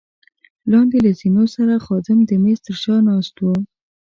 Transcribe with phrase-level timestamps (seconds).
[0.71, 3.53] لاندې له زینو سره خادم د مېز تر شا ناست وو.